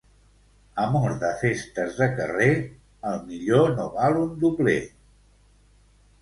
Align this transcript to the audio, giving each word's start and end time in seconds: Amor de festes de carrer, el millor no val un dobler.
Amor 0.85 1.11
de 1.23 1.29
festes 1.41 1.99
de 2.03 2.07
carrer, 2.21 2.55
el 3.11 3.21
millor 3.27 3.71
no 3.81 3.87
val 3.99 4.19
un 4.23 4.33
dobler. 4.47 4.81